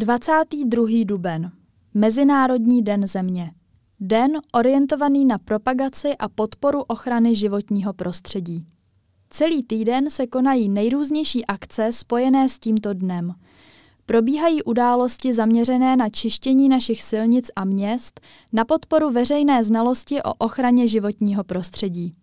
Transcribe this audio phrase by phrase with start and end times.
[0.00, 1.04] 22.
[1.04, 1.52] duben.
[1.94, 3.52] Mezinárodní den země.
[4.00, 8.66] Den orientovaný na propagaci a podporu ochrany životního prostředí.
[9.30, 13.34] Celý týden se konají nejrůznější akce spojené s tímto dnem.
[14.06, 18.20] Probíhají události zaměřené na čištění našich silnic a měst,
[18.52, 22.14] na podporu veřejné znalosti o ochraně životního prostředí.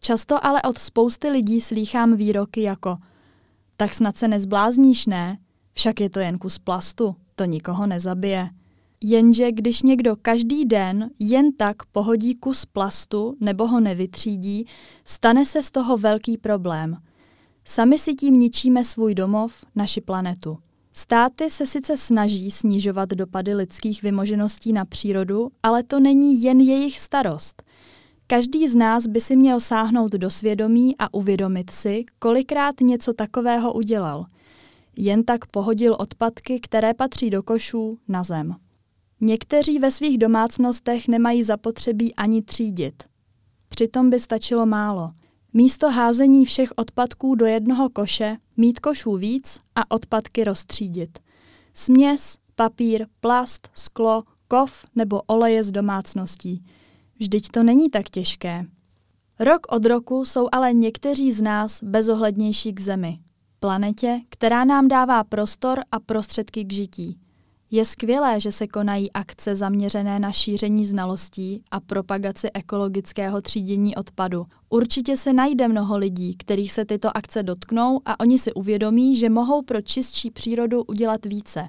[0.00, 2.98] Často ale od spousty lidí slýchám výroky jako
[3.76, 5.38] tak snad se nezblázníš, ne?
[5.76, 8.50] Však je to jen kus plastu, to nikoho nezabije.
[9.04, 14.66] Jenže když někdo každý den jen tak pohodí kus plastu nebo ho nevytřídí,
[15.04, 16.96] stane se z toho velký problém.
[17.64, 20.58] Sami si tím ničíme svůj domov, naši planetu.
[20.92, 26.98] Státy se sice snaží snižovat dopady lidských vymožeností na přírodu, ale to není jen jejich
[27.00, 27.62] starost.
[28.26, 33.72] Každý z nás by si měl sáhnout do svědomí a uvědomit si, kolikrát něco takového
[33.72, 34.26] udělal.
[34.96, 38.56] Jen tak pohodil odpadky, které patří do košů, na zem.
[39.20, 43.02] Někteří ve svých domácnostech nemají zapotřebí ani třídit.
[43.68, 45.12] Přitom by stačilo málo.
[45.52, 51.18] Místo házení všech odpadků do jednoho koše mít košů víc a odpadky rozstřídit.
[51.74, 56.64] Směs, papír, plast, sklo, kov nebo oleje z domácností.
[57.18, 58.64] Vždyť to není tak těžké.
[59.38, 63.18] Rok od roku jsou ale někteří z nás bezohlednější k Zemi,
[63.60, 67.18] planetě, která nám dává prostor a prostředky k žití.
[67.70, 74.46] Je skvělé, že se konají akce zaměřené na šíření znalostí a propagaci ekologického třídění odpadu.
[74.68, 79.30] Určitě se najde mnoho lidí, kterých se tyto akce dotknou a oni si uvědomí, že
[79.30, 81.68] mohou pro čistší přírodu udělat více.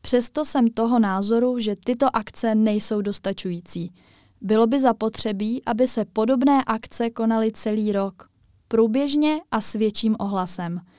[0.00, 3.92] Přesto jsem toho názoru, že tyto akce nejsou dostačující.
[4.40, 8.28] Bylo by zapotřebí, aby se podobné akce konaly celý rok.
[8.68, 10.80] Průběžně a s větším ohlasem–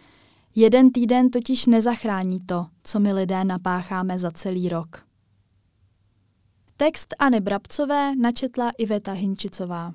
[0.55, 5.05] Jeden týden totiž nezachrání to, co my lidé napácháme za celý rok.
[6.77, 9.93] Text Anny Brabcové načetla Iveta Hinčicová.